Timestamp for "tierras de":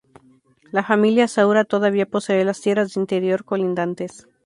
2.59-3.01